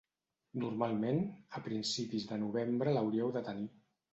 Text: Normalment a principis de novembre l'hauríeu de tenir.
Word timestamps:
Normalment 0.61 1.21
a 1.59 1.63
principis 1.67 2.27
de 2.33 2.41
novembre 2.47 2.95
l'hauríeu 2.99 3.33
de 3.37 3.45
tenir. 3.53 3.71